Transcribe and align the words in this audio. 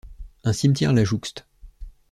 Un 0.45 0.51
cimetière 0.53 0.93
la 0.93 1.03
jouxte. 1.03 1.45